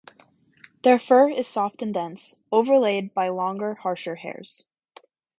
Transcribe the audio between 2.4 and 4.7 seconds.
overlaid by longer, harsher hairs.